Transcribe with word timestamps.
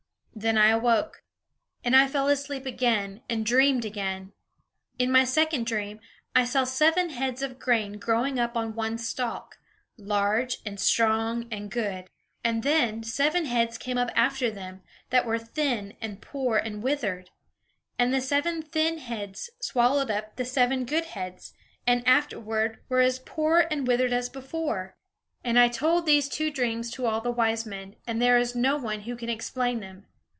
Then 0.33 0.57
I 0.57 0.69
awoke. 0.69 1.23
"And 1.83 1.95
I 1.95 2.07
fell 2.07 2.27
asleep 2.27 2.65
again, 2.65 3.21
and 3.29 3.45
dreamed 3.45 3.83
again. 3.83 4.31
In 4.97 5.11
my 5.11 5.23
second 5.23 5.67
dream, 5.67 5.99
I 6.33 6.45
saw 6.45 6.63
seven 6.63 7.09
heads 7.11 7.43
of 7.43 7.59
grain 7.59 7.99
growing 7.99 8.39
up 8.39 8.55
on 8.57 8.73
one 8.73 8.97
stalk, 8.97 9.57
large, 9.97 10.57
and 10.65 10.79
strong, 10.79 11.47
and 11.51 11.69
good. 11.69 12.09
And 12.43 12.63
then 12.63 13.03
seven 13.03 13.45
heads 13.45 13.77
came 13.77 13.99
up 13.99 14.09
after 14.15 14.49
them, 14.49 14.81
that 15.11 15.27
were 15.27 15.37
thin, 15.37 15.95
and 16.01 16.21
poor, 16.21 16.57
and 16.57 16.81
withered. 16.81 17.29
And 17.99 18.11
the 18.13 18.21
seven 18.21 18.63
thin 18.63 18.97
heads 18.97 19.49
swallowed 19.59 20.09
up 20.09 20.37
the 20.37 20.45
seven 20.45 20.85
good 20.85 21.05
heads; 21.05 21.53
and 21.85 22.07
afterward 22.07 22.79
were 22.89 23.01
as 23.01 23.19
poor 23.19 23.67
and 23.69 23.85
withered 23.85 24.13
as 24.13 24.29
before. 24.29 24.95
"And 25.43 25.59
I 25.59 25.67
told 25.67 26.05
these 26.05 26.29
two 26.29 26.49
dreams 26.49 26.89
to 26.91 27.05
all 27.05 27.21
the 27.21 27.31
wise 27.31 27.65
men, 27.65 27.97
and 28.07 28.19
there 28.21 28.37
is 28.39 28.55
no 28.55 28.77
one 28.77 29.01
who 29.01 29.15
can 29.15 29.29
explain 29.29 29.81
them. 29.81 30.07